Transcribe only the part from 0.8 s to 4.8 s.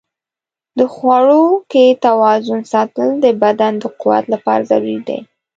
خواړو کې توازن ساتل د بدن د قوت لپاره